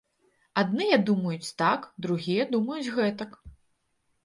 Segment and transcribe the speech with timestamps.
[0.61, 3.31] Адныя думаюць так, другія думаюць гэтак.